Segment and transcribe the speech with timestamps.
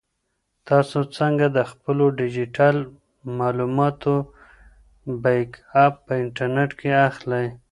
[0.69, 2.75] تاسو څنګه د خپلو ډیجیټل
[3.39, 4.15] معلوماتو
[5.23, 5.51] بیک
[5.85, 7.47] اپ په انټرنیټ کې اخلئ؟